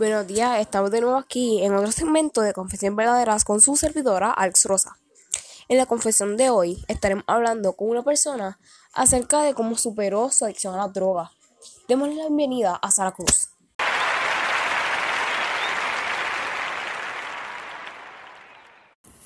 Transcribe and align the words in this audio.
Buenos 0.00 0.26
días, 0.26 0.58
estamos 0.60 0.90
de 0.90 1.02
nuevo 1.02 1.18
aquí 1.18 1.62
en 1.62 1.74
otro 1.74 1.92
segmento 1.92 2.40
de 2.40 2.54
Confesiones 2.54 2.96
Verdaderas 2.96 3.44
con 3.44 3.60
su 3.60 3.76
servidora 3.76 4.30
Alex 4.30 4.64
Rosa. 4.64 4.96
En 5.68 5.76
la 5.76 5.84
confesión 5.84 6.38
de 6.38 6.48
hoy 6.48 6.82
estaremos 6.88 7.22
hablando 7.26 7.74
con 7.74 7.90
una 7.90 8.02
persona 8.02 8.58
acerca 8.94 9.42
de 9.42 9.52
cómo 9.52 9.76
superó 9.76 10.30
su 10.30 10.46
adicción 10.46 10.72
a 10.72 10.78
la 10.78 10.88
droga. 10.88 11.32
Démosle 11.86 12.14
la 12.14 12.22
bienvenida 12.22 12.76
a 12.76 12.90
Sara 12.90 13.12
Cruz. 13.12 13.50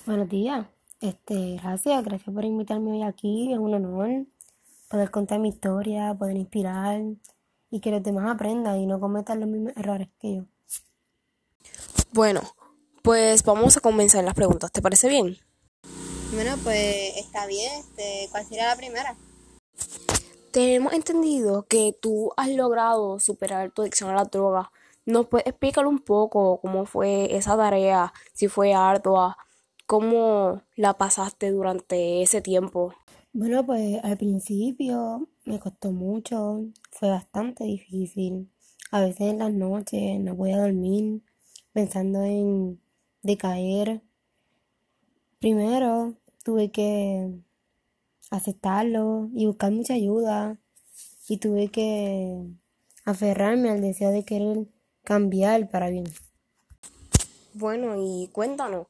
Buenos 0.04 0.28
días. 0.28 0.66
Este, 1.00 1.54
gracias, 1.62 2.04
gracias 2.04 2.34
por 2.34 2.44
invitarme 2.44 2.90
hoy 2.90 3.02
aquí. 3.04 3.52
Es 3.52 3.60
un 3.60 3.74
honor 3.74 4.26
poder 4.90 5.12
contar 5.12 5.38
mi 5.38 5.50
historia, 5.50 6.16
poder 6.18 6.36
inspirar 6.36 7.00
y 7.70 7.78
que 7.78 7.92
los 7.92 8.02
demás 8.02 8.34
aprendan 8.34 8.80
y 8.80 8.86
no 8.86 8.98
cometan 8.98 9.38
los 9.38 9.48
mismos 9.48 9.72
errores 9.76 10.08
que 10.18 10.34
yo. 10.34 10.53
Bueno, 12.14 12.42
pues 13.02 13.42
vamos 13.42 13.76
a 13.76 13.80
comenzar 13.80 14.22
las 14.22 14.34
preguntas. 14.34 14.70
¿Te 14.70 14.80
parece 14.80 15.08
bien? 15.08 15.36
Bueno, 16.32 16.54
pues 16.62 17.16
está 17.16 17.44
bien. 17.48 17.72
Este, 17.80 18.28
¿Cuál 18.30 18.46
sería 18.46 18.68
la 18.68 18.76
primera? 18.76 19.16
Tenemos 20.52 20.92
entendido 20.92 21.66
que 21.66 21.92
tú 22.00 22.30
has 22.36 22.50
logrado 22.50 23.18
superar 23.18 23.72
tu 23.72 23.82
adicción 23.82 24.10
a 24.10 24.14
la 24.14 24.24
droga. 24.26 24.70
¿Nos 25.04 25.26
puedes 25.26 25.48
explicar 25.48 25.88
un 25.88 25.98
poco 25.98 26.60
cómo 26.60 26.86
fue 26.86 27.36
esa 27.36 27.56
tarea? 27.56 28.12
Si 28.32 28.46
fue 28.46 28.74
ardua, 28.74 29.36
cómo 29.84 30.62
la 30.76 30.96
pasaste 30.96 31.50
durante 31.50 32.22
ese 32.22 32.40
tiempo. 32.40 32.94
Bueno, 33.32 33.66
pues 33.66 33.98
al 34.04 34.16
principio 34.18 35.28
me 35.46 35.58
costó 35.58 35.90
mucho, 35.90 36.60
fue 36.92 37.08
bastante 37.10 37.64
difícil. 37.64 38.52
A 38.92 39.00
veces 39.00 39.22
en 39.22 39.40
las 39.40 39.52
noches 39.52 40.20
no 40.20 40.36
podía 40.36 40.58
dormir 40.58 41.22
pensando 41.74 42.22
en 42.22 42.80
decaer. 43.22 44.00
Primero 45.40 46.14
tuve 46.44 46.70
que 46.70 47.30
aceptarlo 48.30 49.28
y 49.34 49.44
buscar 49.46 49.72
mucha 49.72 49.94
ayuda 49.94 50.56
y 51.28 51.38
tuve 51.38 51.68
que 51.68 52.46
aferrarme 53.04 53.70
al 53.70 53.82
deseo 53.82 54.10
de 54.10 54.24
querer 54.24 54.68
cambiar 55.02 55.68
para 55.68 55.90
bien. 55.90 56.06
Bueno, 57.52 57.96
y 57.98 58.28
cuéntanos, 58.28 58.86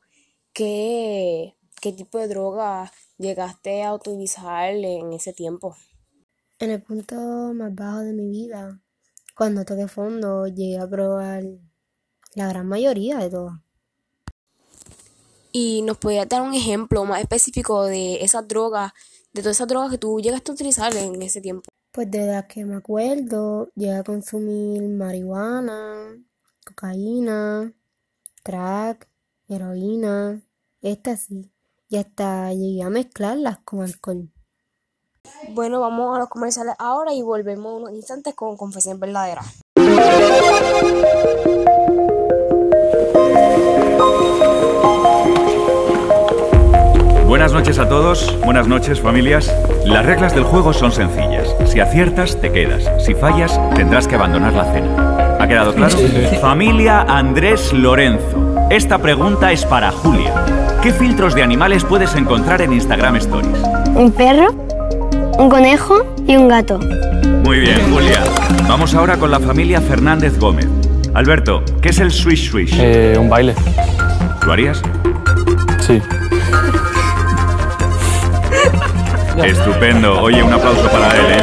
¿qué, 0.52 1.54
qué 1.80 1.92
tipo 1.92 2.18
de 2.18 2.28
droga 2.28 2.92
llegaste 3.18 3.82
a 3.82 3.94
utilizar 3.94 4.74
en 4.74 5.12
ese 5.12 5.32
tiempo? 5.32 5.74
En 6.58 6.70
el 6.70 6.82
punto 6.82 7.16
más 7.54 7.74
bajo 7.74 8.00
de 8.00 8.12
mi 8.12 8.28
vida, 8.28 8.80
cuando 9.36 9.64
toqué 9.64 9.88
fondo, 9.88 10.46
llegué 10.46 10.78
a 10.78 10.88
probar 10.88 11.44
la 12.34 12.48
gran 12.48 12.66
mayoría 12.66 13.18
de 13.18 13.30
todo. 13.30 13.60
¿Y 15.52 15.82
nos 15.82 15.98
podías 15.98 16.28
dar 16.28 16.42
un 16.42 16.54
ejemplo 16.54 17.04
más 17.04 17.20
específico 17.20 17.84
de 17.84 18.24
esas 18.24 18.48
drogas, 18.48 18.92
de 19.32 19.42
todas 19.42 19.56
esas 19.56 19.68
drogas 19.68 19.90
que 19.90 19.98
tú 19.98 20.20
llegaste 20.20 20.50
a 20.50 20.54
utilizar 20.54 20.96
en 20.96 21.22
ese 21.22 21.40
tiempo? 21.40 21.70
Pues 21.92 22.10
de 22.10 22.26
las 22.26 22.46
que 22.46 22.64
me 22.64 22.74
acuerdo, 22.74 23.68
llegué 23.76 23.94
a 23.94 24.02
consumir 24.02 24.82
marihuana, 24.82 26.18
cocaína, 26.66 27.72
crack, 28.42 29.08
heroína, 29.48 30.42
sí, 30.82 31.52
y 31.88 31.96
hasta 31.96 32.52
llegué 32.52 32.82
a 32.82 32.90
mezclarlas 32.90 33.58
con 33.58 33.82
alcohol. 33.82 34.28
Bueno, 35.50 35.80
vamos 35.80 36.16
a 36.16 36.18
los 36.18 36.28
comerciales 36.28 36.74
ahora 36.78 37.14
y 37.14 37.22
volvemos 37.22 37.80
unos 37.80 37.92
instantes 37.92 38.34
con 38.34 38.56
Confesión 38.56 38.98
Verdadera. 38.98 39.42
Buenas 47.34 47.52
noches 47.52 47.80
a 47.80 47.88
todos, 47.88 48.32
buenas 48.44 48.68
noches 48.68 49.00
familias. 49.00 49.52
Las 49.84 50.06
reglas 50.06 50.36
del 50.36 50.44
juego 50.44 50.72
son 50.72 50.92
sencillas. 50.92 51.52
Si 51.66 51.80
aciertas, 51.80 52.40
te 52.40 52.52
quedas. 52.52 52.88
Si 53.04 53.12
fallas, 53.12 53.60
tendrás 53.74 54.06
que 54.06 54.14
abandonar 54.14 54.52
la 54.52 54.72
cena. 54.72 55.36
¿Ha 55.40 55.48
quedado 55.48 55.74
claro? 55.74 55.96
Familia 56.40 57.00
Andrés 57.00 57.72
Lorenzo. 57.72 58.68
Esta 58.70 58.98
pregunta 58.98 59.50
es 59.50 59.64
para 59.64 59.90
Julia. 59.90 60.32
¿Qué 60.80 60.92
filtros 60.92 61.34
de 61.34 61.42
animales 61.42 61.82
puedes 61.84 62.14
encontrar 62.14 62.62
en 62.62 62.72
Instagram 62.72 63.16
Stories? 63.16 63.58
Un 63.96 64.12
perro, 64.12 64.54
un 65.36 65.50
conejo 65.50 66.06
y 66.28 66.36
un 66.36 66.46
gato. 66.46 66.78
Muy 67.42 67.58
bien, 67.58 67.80
Julia. 67.92 68.22
Vamos 68.68 68.94
ahora 68.94 69.16
con 69.16 69.32
la 69.32 69.40
familia 69.40 69.80
Fernández 69.80 70.38
Gómez. 70.38 70.68
Alberto, 71.14 71.64
¿qué 71.82 71.88
es 71.88 71.98
el 71.98 72.12
swish 72.12 72.52
swish? 72.52 72.78
Eh, 72.78 73.16
un 73.18 73.28
baile. 73.28 73.56
¿Lo 74.46 74.52
harías? 74.52 74.80
Sí. 75.80 76.00
Estupendo. 79.42 80.20
Oye, 80.22 80.42
un 80.42 80.52
aplauso 80.52 80.88
para 80.88 81.10
él, 81.16 81.26
¿eh? 81.32 81.42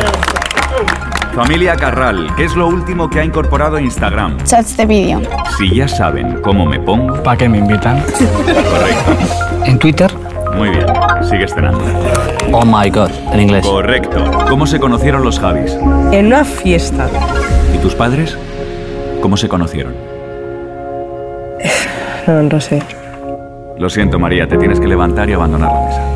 Familia 1.36 1.76
Carral, 1.76 2.30
¿qué 2.36 2.44
es 2.44 2.56
lo 2.56 2.68
último 2.68 3.10
que 3.10 3.20
ha 3.20 3.24
incorporado 3.24 3.80
Instagram? 3.80 4.38
Chats 4.44 4.76
de 4.76 4.86
vídeo. 4.86 5.22
Si 5.58 5.74
ya 5.74 5.88
saben 5.88 6.42
cómo 6.42 6.66
me 6.66 6.80
pongo. 6.80 7.22
¿Para 7.24 7.38
qué 7.38 7.48
me 7.50 7.58
invitan? 7.60 8.02
Correcto. 8.02 9.66
En 9.66 9.80
Twitter. 9.80 10.12
Muy 10.56 10.70
bien. 10.70 10.86
Sigue 11.30 11.48
cenando. 11.48 11.84
Oh 12.52 12.66
my 12.66 12.90
god, 12.90 13.10
en 13.32 13.42
inglés. 13.42 13.66
Correcto. 13.66 14.30
¿Cómo 14.50 14.68
se 14.68 14.80
conocieron 14.80 15.24
los 15.24 15.40
Javis? 15.40 15.78
En 16.12 16.28
una 16.28 16.44
fiesta. 16.44 17.08
¿Y 17.74 17.78
tus 17.78 17.96
padres? 17.96 18.38
¿Cómo 19.22 19.38
se 19.38 19.48
conocieron? 19.48 19.96
No, 22.28 22.44
no 22.44 22.62
sé. 22.62 22.84
Lo 23.80 23.90
siento, 23.90 24.20
María, 24.20 24.48
te 24.48 24.56
tienes 24.56 24.80
que 24.80 24.88
levantar 24.88 25.28
y 25.28 25.34
abandonar 25.34 25.72
la 25.72 25.82
mesa. 25.82 26.11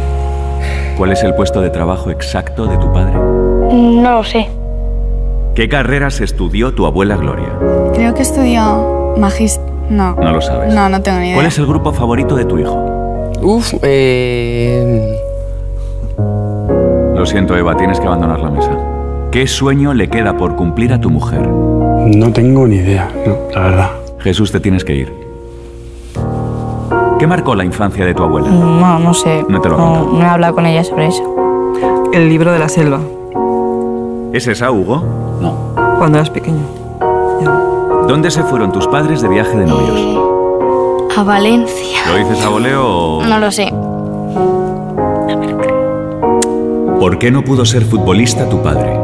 ¿Cuál 0.98 1.12
es 1.12 1.24
el 1.24 1.36
puesto 1.36 1.62
de 1.62 1.70
trabajo 1.70 2.10
exacto 2.10 2.68
de 2.68 2.78
tu 2.78 2.92
padre? 2.94 3.14
No 3.14 4.12
lo 4.12 4.24
sé. 4.24 4.48
¿Qué 5.54 5.68
carreras 5.68 6.22
estudió 6.22 6.74
tu 6.74 6.86
abuela 6.86 7.18
Gloria? 7.18 7.50
Creo 7.94 8.14
que 8.14 8.22
estudió 8.22 9.14
magist... 9.18 9.62
No. 9.90 10.16
No 10.16 10.32
lo 10.32 10.42
sabes. 10.42 10.74
No, 10.74 10.90
no 10.90 11.02
tengo 11.02 11.20
ni 11.20 11.26
idea. 11.28 11.36
¿Cuál 11.36 11.48
es 11.48 11.60
el 11.60 11.66
grupo 11.66 11.92
favorito 11.92 12.36
de 12.36 12.46
tu 12.46 12.58
hijo? 12.60 13.32
Uf, 13.42 13.74
eh... 13.84 15.20
Lo 17.14 17.26
siento, 17.26 17.58
Eva, 17.58 17.76
tienes 17.76 18.00
que 18.00 18.08
abandonar 18.08 18.40
la 18.40 18.50
mesa. 18.50 18.72
¿Qué 19.32 19.48
sueño 19.48 19.94
le 19.94 20.08
queda 20.08 20.38
por 20.38 20.56
cumplir 20.56 20.94
a 20.94 21.00
tu 21.00 21.10
mujer? 21.10 21.46
No 21.48 22.32
tengo 22.32 22.68
ni 22.68 22.78
idea, 22.78 23.10
no, 23.26 23.38
la 23.54 23.60
verdad. 23.60 23.90
Jesús, 24.20 24.52
te 24.52 24.60
tienes 24.60 24.86
que 24.86 24.96
ir. 24.96 25.25
¿Qué 27.20 27.28
marcó 27.28 27.56
la 27.56 27.64
infancia 27.64 28.06
de 28.06 28.14
tu 28.14 28.24
abuela? 28.24 28.50
No, 28.50 29.00
no 29.00 29.14
sé. 29.14 29.46
No 29.48 29.62
te 29.62 29.70
lo 29.70 29.78
no, 29.78 30.06
no 30.14 30.22
he 30.22 30.26
hablado 30.28 30.56
con 30.56 30.66
ella 30.66 30.84
sobre 30.84 31.08
eso. 31.08 31.24
El 32.12 32.30
libro 32.30 32.52
de 32.52 32.60
la 32.60 32.68
selva. 32.68 33.00
¿Es 34.34 34.48
esa, 34.48 34.70
Hugo? 34.72 35.02
No. 35.42 35.76
Cuando 35.98 36.18
eras 36.18 36.30
pequeño. 36.30 36.64
Ya. 37.42 37.52
¿Dónde 38.08 38.30
se 38.32 38.44
fueron 38.44 38.72
tus 38.72 38.88
padres 38.88 39.22
de 39.22 39.30
viaje 39.30 39.58
de 39.58 39.66
novios? 39.66 39.98
Eh, 39.98 40.18
a 41.18 41.24
Valencia. 41.24 42.00
¿Lo 42.08 42.18
dices 42.18 42.44
a 42.44 42.50
voleo 42.50 42.86
o...? 42.86 43.26
No 43.26 43.40
lo 43.40 43.50
sé. 43.50 43.74
¿Por 47.00 47.18
qué 47.18 47.32
no 47.32 47.44
pudo 47.44 47.66
ser 47.66 47.84
futbolista 47.86 48.50
tu 48.50 48.62
padre? 48.62 49.00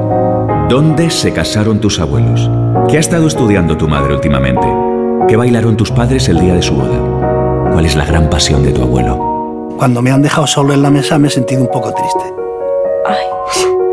¿Dónde 0.67 1.09
se 1.09 1.33
casaron 1.33 1.79
tus 1.79 1.99
abuelos? 1.99 2.49
¿Qué 2.89 2.97
ha 2.97 2.99
estado 2.99 3.27
estudiando 3.27 3.77
tu 3.77 3.87
madre 3.87 4.15
últimamente? 4.15 4.67
¿Qué 5.27 5.37
bailaron 5.37 5.77
tus 5.77 5.91
padres 5.91 6.27
el 6.27 6.39
día 6.39 6.53
de 6.53 6.61
su 6.61 6.75
boda? 6.75 7.40
¿Cuál 7.71 7.85
es 7.85 7.95
la 7.95 8.05
gran 8.05 8.29
pasión 8.29 8.63
de 8.63 8.71
tu 8.71 8.81
abuelo? 8.81 9.75
Cuando 9.77 10.01
me 10.01 10.11
han 10.11 10.21
dejado 10.21 10.45
solo 10.45 10.73
en 10.73 10.81
la 10.81 10.89
mesa 10.89 11.17
me 11.17 11.29
he 11.29 11.31
sentido 11.31 11.61
un 11.61 11.69
poco 11.69 11.93
triste. 11.93 12.33
Ay, 13.05 13.25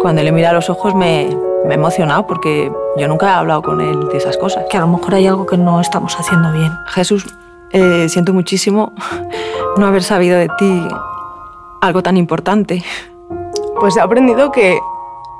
cuando 0.00 0.22
le 0.22 0.32
mira 0.32 0.50
a 0.50 0.52
los 0.52 0.68
ojos 0.68 0.94
me, 0.94 1.28
me 1.64 1.74
he 1.74 1.74
emocionado 1.74 2.26
porque 2.26 2.72
yo 2.96 3.08
nunca 3.08 3.28
he 3.28 3.30
hablado 3.30 3.62
con 3.62 3.80
él 3.80 4.08
de 4.08 4.18
esas 4.18 4.36
cosas. 4.36 4.64
Que 4.68 4.76
a 4.76 4.80
lo 4.80 4.88
mejor 4.88 5.14
hay 5.14 5.26
algo 5.26 5.46
que 5.46 5.56
no 5.56 5.80
estamos 5.80 6.18
haciendo 6.18 6.52
bien. 6.52 6.72
Jesús, 6.88 7.24
eh, 7.70 8.08
siento 8.08 8.32
muchísimo 8.32 8.92
no 9.76 9.86
haber 9.86 10.02
sabido 10.02 10.36
de 10.38 10.48
ti 10.58 10.88
algo 11.80 12.02
tan 12.02 12.16
importante. 12.16 12.82
Pues 13.78 13.96
he 13.96 14.00
aprendido 14.00 14.50
que 14.50 14.78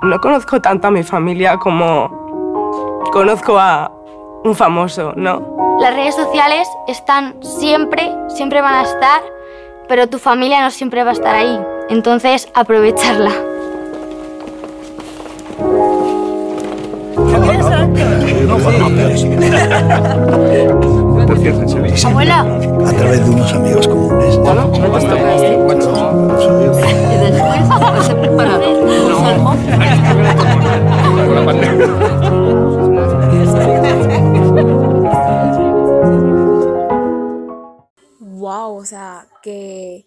no 0.02 0.20
conozco 0.20 0.61
tanto 0.61 0.87
a 0.87 0.90
mi 0.90 1.02
familia 1.02 1.58
como 1.58 2.08
conozco 3.12 3.58
a 3.58 3.90
un 4.44 4.55
famoso, 4.55 5.12
¿no? 5.17 5.57
Las 5.80 5.94
redes 5.94 6.16
sociales 6.16 6.69
están 6.88 7.36
siempre, 7.40 8.12
siempre 8.28 8.60
van 8.60 8.75
a 8.75 8.82
estar, 8.82 9.22
pero 9.88 10.08
tu 10.08 10.19
familia 10.19 10.60
no 10.60 10.72
siempre 10.72 11.04
va 11.04 11.10
a 11.10 11.12
estar 11.12 11.34
ahí. 11.36 11.58
Entonces, 11.88 12.48
aprovecharla. 12.52 13.30
Por 21.26 21.38
cierto, 21.38 21.62
en. 21.62 22.06
Abuela. 22.06 22.40
A 22.40 22.92
través 22.92 23.25
de 23.25 23.30
unos 23.30 23.52
amigos 23.52 23.86
comunes. 23.86 24.36
o 32.34 32.48
sea, 38.88 39.29
que 39.43 40.06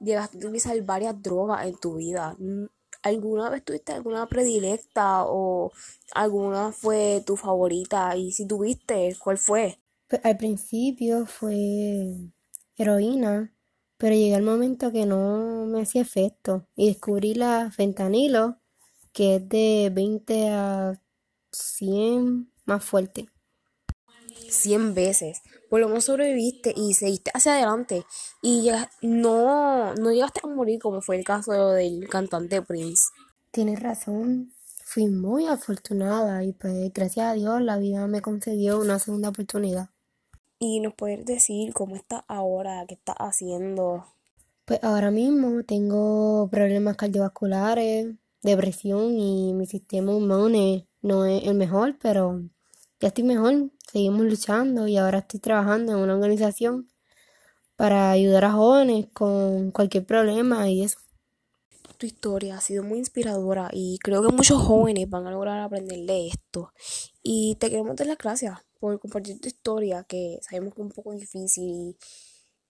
llegaste 0.00 0.36
a 0.36 0.40
utilizar 0.40 0.80
varias 0.82 1.20
drogas 1.22 1.66
en 1.66 1.76
tu 1.76 1.96
vida. 1.96 2.36
Mm, 2.38 2.66
¿Alguna 3.02 3.48
vez 3.48 3.64
tuviste 3.64 3.92
alguna 3.92 4.26
predilecta 4.26 5.24
o 5.24 5.72
alguna 6.14 6.72
fue 6.72 7.22
tu 7.26 7.36
favorita? 7.36 8.16
Y 8.16 8.32
si 8.32 8.46
tuviste, 8.46 9.16
¿cuál 9.18 9.38
fue? 9.38 9.78
Pues 10.08 10.24
al 10.24 10.36
principio 10.36 11.26
fue 11.26 12.32
heroína, 12.76 13.52
pero 13.96 14.14
llegué 14.14 14.34
al 14.34 14.42
momento 14.42 14.90
que 14.90 15.06
no 15.06 15.66
me 15.66 15.82
hacía 15.82 16.02
efecto 16.02 16.66
y 16.74 16.88
descubrí 16.88 17.34
la 17.34 17.70
fentanilo, 17.70 18.58
que 19.12 19.36
es 19.36 19.48
de 19.48 19.90
20 19.92 20.48
a 20.50 21.00
100 21.52 22.50
más 22.64 22.84
fuerte. 22.84 23.28
100 24.48 24.94
veces. 24.94 25.42
Por 25.68 25.80
lo 25.80 25.88
menos 25.88 26.04
sobreviviste 26.04 26.72
y 26.74 26.94
seguiste 26.94 27.30
hacia 27.34 27.54
adelante. 27.54 28.04
Y 28.42 28.62
llegas- 28.62 28.88
no, 29.02 29.94
no 29.94 30.10
llegaste 30.12 30.40
a 30.42 30.46
morir 30.48 30.80
como 30.80 31.00
fue 31.02 31.16
el 31.16 31.24
caso 31.24 31.70
del 31.70 32.08
cantante 32.08 32.62
Prince. 32.62 33.04
Tienes 33.50 33.80
razón, 33.80 34.52
fui 34.84 35.06
muy 35.08 35.46
afortunada 35.46 36.44
y 36.44 36.52
pues 36.52 36.92
gracias 36.92 37.26
a 37.26 37.32
Dios 37.34 37.60
la 37.62 37.78
vida 37.78 38.06
me 38.06 38.22
concedió 38.22 38.78
una 38.80 38.98
segunda 38.98 39.28
oportunidad. 39.30 39.90
Y 40.58 40.80
nos 40.80 40.94
puedes 40.94 41.24
decir 41.24 41.72
cómo 41.72 41.94
estás 41.96 42.22
ahora, 42.26 42.84
qué 42.88 42.94
estás 42.94 43.16
haciendo. 43.18 44.06
Pues 44.64 44.80
ahora 44.82 45.10
mismo 45.10 45.62
tengo 45.62 46.48
problemas 46.50 46.96
cardiovasculares, 46.96 48.14
depresión 48.42 49.18
y 49.18 49.52
mi 49.54 49.66
sistema 49.66 50.12
inmune 50.12 50.86
no 51.00 51.24
es 51.26 51.44
el 51.44 51.54
mejor, 51.54 51.96
pero 52.00 52.42
ya 53.00 53.08
estoy 53.08 53.24
mejor. 53.24 53.70
Seguimos 53.90 54.26
luchando 54.26 54.86
y 54.86 54.98
ahora 54.98 55.20
estoy 55.20 55.40
trabajando 55.40 55.92
en 55.92 55.98
una 55.98 56.14
organización 56.14 56.88
para 57.74 58.10
ayudar 58.10 58.44
a 58.44 58.52
jóvenes 58.52 59.06
con 59.14 59.70
cualquier 59.70 60.04
problema 60.04 60.68
y 60.68 60.82
eso. 60.82 60.98
Tu 61.96 62.06
historia 62.06 62.58
ha 62.58 62.60
sido 62.60 62.84
muy 62.84 62.98
inspiradora 62.98 63.70
y 63.72 63.98
creo 64.02 64.22
que 64.22 64.28
muchos 64.28 64.60
jóvenes 64.62 65.08
van 65.08 65.26
a 65.26 65.30
lograr 65.30 65.60
aprender 65.60 66.00
de 66.00 66.28
esto. 66.28 66.72
Y 67.22 67.56
te 67.56 67.70
queremos 67.70 67.96
dar 67.96 68.06
las 68.06 68.18
gracias 68.18 68.58
por 68.78 69.00
compartir 69.00 69.40
tu 69.40 69.48
historia, 69.48 70.04
que 70.04 70.38
sabemos 70.42 70.74
que 70.74 70.82
es 70.82 70.86
un 70.86 70.92
poco 70.92 71.12
difícil. 71.12 71.64
Y 71.64 71.96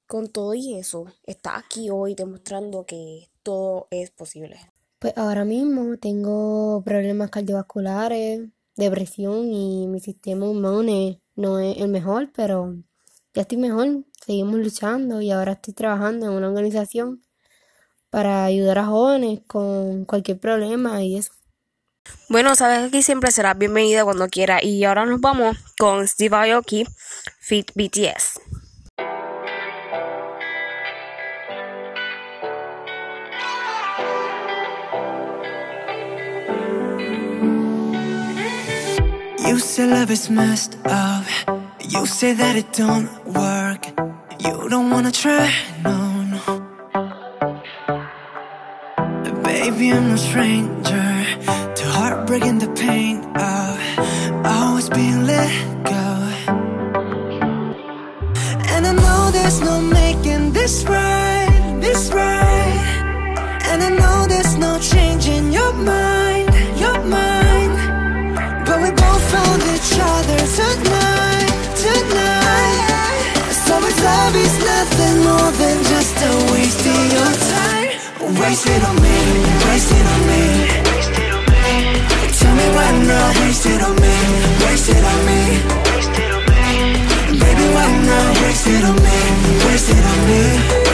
con 0.06 0.28
todo 0.28 0.54
y 0.54 0.74
eso, 0.74 1.06
estás 1.24 1.64
aquí 1.64 1.90
hoy 1.90 2.14
demostrando 2.14 2.86
que 2.86 3.28
todo 3.42 3.88
es 3.90 4.10
posible. 4.10 4.58
Pues 4.98 5.12
ahora 5.16 5.44
mismo 5.44 5.96
tengo 5.98 6.82
problemas 6.84 7.30
cardiovasculares, 7.30 8.48
depresión 8.84 9.52
y 9.52 9.86
mi 9.86 10.00
sistema 10.00 10.46
inmune 10.46 11.20
no 11.34 11.58
es 11.58 11.78
el 11.78 11.88
mejor, 11.88 12.30
pero 12.34 12.76
ya 13.34 13.42
estoy 13.42 13.58
mejor. 13.58 14.04
Seguimos 14.24 14.56
luchando 14.56 15.20
y 15.20 15.30
ahora 15.30 15.52
estoy 15.52 15.74
trabajando 15.74 16.26
en 16.26 16.32
una 16.32 16.48
organización 16.48 17.22
para 18.10 18.44
ayudar 18.44 18.78
a 18.78 18.86
jóvenes 18.86 19.40
con 19.46 20.04
cualquier 20.04 20.40
problema 20.40 21.02
y 21.02 21.16
eso. 21.16 21.32
Bueno, 22.28 22.54
sabes 22.54 22.78
que 22.78 22.86
aquí 22.86 23.02
siempre 23.02 23.30
serás 23.30 23.58
bienvenida 23.58 24.04
cuando 24.04 24.28
quiera. 24.28 24.62
Y 24.62 24.84
ahora 24.84 25.06
nos 25.06 25.20
vamos 25.20 25.56
con 25.78 26.06
Steve 26.06 26.36
Aoki, 26.36 26.86
Fit 27.40 27.70
BTS. 27.74 28.40
You 39.48 39.58
say 39.58 39.86
love 39.86 40.10
is 40.10 40.28
messed 40.28 40.76
up. 40.84 41.24
You 41.80 42.04
say 42.04 42.34
that 42.34 42.54
it 42.54 42.70
don't 42.74 43.08
work. 43.24 43.82
You 44.38 44.68
don't 44.68 44.90
wanna 44.90 45.10
try, 45.10 45.50
no, 45.82 45.96
no. 46.34 46.42
Baby, 49.42 49.90
I'm 49.90 50.10
no 50.10 50.16
stranger 50.16 51.24
to 51.78 51.84
heartbreak 51.96 52.42
and 52.42 52.60
the 52.60 52.70
pain 52.74 53.27
more 75.38 75.52
than 75.52 75.78
just 75.84 76.16
a 76.28 76.32
waste 76.52 76.84
of 76.94 77.02
your 77.14 77.32
time. 77.54 77.88
Waste 78.40 78.66
it 78.66 78.82
on 78.88 78.96
me, 79.04 79.18
waste 79.68 79.92
it 79.98 80.06
on 80.14 80.20
me. 80.30 80.42
Tell 82.38 82.54
me 82.58 82.66
why 82.76 82.90
not, 83.08 83.30
waste 83.40 83.66
it 83.66 83.80
on 83.88 83.94
me, 84.04 84.16
waste 84.64 84.88
it 84.94 85.04
on 85.12 85.18
me. 85.28 85.40
Baby, 87.42 87.66
why 87.76 87.88
not, 88.08 88.30
waste 88.42 88.66
it 88.74 88.84
on 88.90 88.96
me, 89.06 89.18
waste 89.66 89.90
it 89.96 90.04
on 90.12 90.18
me. 90.28 90.87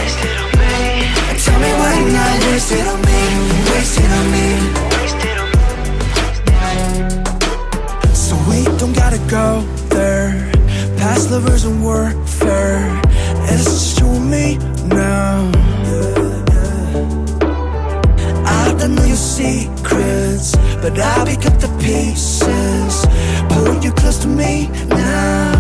I 18.85 18.87
know 18.87 19.05
your 19.05 19.17
secrets, 19.17 20.55
but 20.83 20.99
I 20.99 21.25
pick 21.25 21.47
up 21.47 21.59
the 21.59 21.69
pieces. 21.81 23.07
Pulling 23.49 23.83
you 23.83 23.91
close 23.93 24.19
to 24.19 24.29
me 24.29 24.69
now. 24.89 25.55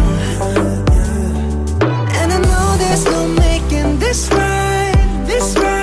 And 2.21 2.33
I 2.35 2.39
know 2.39 2.77
there's 2.77 3.07
no 3.07 3.27
making 3.29 3.99
this 3.99 4.29
right, 4.31 5.25
this 5.27 5.57
right. 5.57 5.75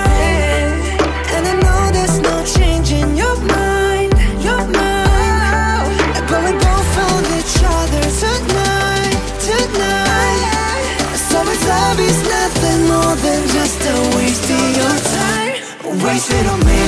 nothing 12.42 12.86
more 12.86 13.14
than 13.16 13.42
just 13.48 13.80
a 13.80 14.16
waste 14.16 14.50
of 14.50 14.76
your 14.78 14.96
time 15.16 16.02
Wasted 16.04 16.46
on 16.46 16.60
me 16.66 16.81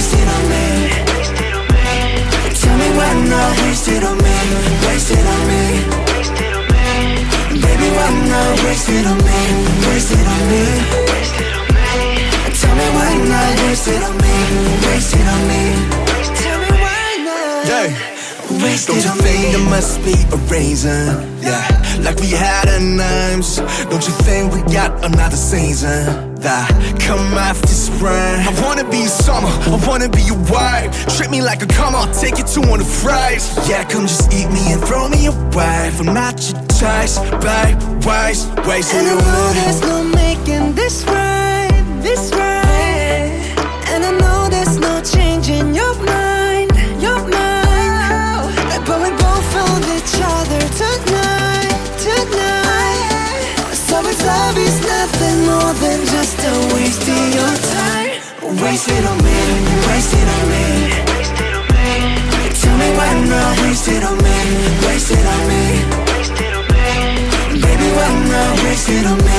waste 0.00 0.14
it 0.14 0.28
on 0.34 0.42
me. 0.48 0.64
Tell 2.60 2.76
me 2.80 2.88
why 2.96 3.12
not 3.28 3.52
waste 3.60 3.88
it 3.88 4.02
on 4.02 4.16
me, 4.16 4.36
waste 4.86 5.10
it 5.10 5.26
on 5.34 5.40
me. 5.50 5.62
Baby, 7.60 7.88
why 7.96 8.08
not 8.32 8.64
waste 8.64 8.88
it 8.88 9.06
on 9.06 9.18
me, 9.28 9.40
waste 9.88 10.12
it 10.16 10.26
on 10.34 10.42
me. 10.50 10.64
Tell 12.60 12.74
me 12.80 12.86
why 12.96 13.12
not 13.28 13.52
waste 13.64 13.88
it 13.88 14.02
on 14.02 14.16
me, 14.24 14.36
waste 14.86 15.14
it 15.20 15.26
on 15.34 15.40
me. 15.50 15.62
Tell 16.40 16.58
me 16.64 16.70
why 16.82 17.04
not. 17.26 17.68
Yeah. 17.68 18.09
Waste 18.62 18.88
Don't 18.88 19.02
you 19.02 19.10
on 19.10 19.16
think 19.18 19.52
there 19.56 19.70
must 19.70 20.04
be 20.04 20.12
a 20.32 20.36
reason? 20.52 21.40
Yeah, 21.40 21.64
like 22.04 22.20
we 22.20 22.28
had 22.28 22.68
a 22.68 22.78
names. 22.78 23.56
Don't 23.88 24.06
you 24.06 24.12
think 24.24 24.52
we 24.52 24.60
got 24.72 25.02
another 25.02 25.36
season? 25.36 26.34
That 26.40 26.68
come 27.00 27.32
after 27.34 27.68
spring. 27.68 28.12
I 28.12 28.52
wanna 28.62 28.84
be 28.84 28.98
your 28.98 29.08
summer, 29.08 29.48
I 29.48 29.82
wanna 29.86 30.10
be 30.10 30.22
your 30.22 30.42
wife. 30.52 30.90
Treat 31.16 31.30
me 31.30 31.40
like 31.40 31.62
a 31.62 31.66
come, 31.66 31.94
I'll 31.94 32.12
take 32.12 32.36
you 32.36 32.44
to 32.44 32.60
one 32.60 32.80
of 32.80 32.86
the 32.86 32.92
fries. 33.02 33.44
Yeah, 33.68 33.84
come 33.84 34.06
just 34.06 34.32
eat 34.32 34.48
me 34.50 34.72
and 34.72 34.82
throw 34.84 35.08
me 35.08 35.26
away. 35.26 35.90
I'm 35.98 36.12
not 36.12 36.36
your 36.50 36.60
choice, 36.80 37.18
babe. 37.40 37.76
Waste, 38.04 38.48
waste 38.66 38.92
And 38.92 39.06
the 39.06 39.24
world 39.24 39.56
there's 39.56 39.80
no 39.80 40.04
making 40.04 40.74
this 40.74 41.04
right, 41.04 42.00
this 42.02 42.30
right. 42.32 42.69
More 55.70 55.80
than 55.80 56.04
just 56.06 56.38
a 56.38 56.74
waste 56.74 57.08
of 57.08 57.34
your 57.34 57.54
time. 57.74 58.10
Waste 58.62 58.88
it 58.88 59.04
on 59.10 59.18
me, 59.26 59.38
waste 59.88 60.14
it 60.20 60.28
on 60.36 60.42
me. 60.52 60.64
Tell 62.60 62.76
me 62.80 62.88
why 62.98 63.10
not 63.30 63.60
waste 63.62 63.88
it 63.88 64.02
on 64.02 64.16
me, 64.26 64.38
waste 64.86 65.12
it 65.12 65.26
on 65.34 65.40
me. 65.50 65.62
Baby, 67.62 67.88
why 67.96 68.10
not 68.30 68.62
waste 68.64 68.88
it 68.88 69.06
on 69.06 69.18
me? 69.18 69.29